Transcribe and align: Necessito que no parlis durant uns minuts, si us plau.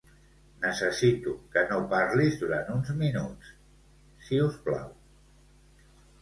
Necessito 0.61 1.33
que 1.55 1.63
no 1.71 1.77
parlis 1.91 2.37
durant 2.45 2.71
uns 2.77 2.89
minuts, 3.03 3.53
si 4.31 4.41
us 4.47 4.57
plau. 4.65 4.89